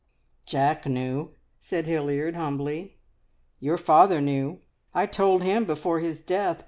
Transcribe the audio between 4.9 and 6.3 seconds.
I told him before his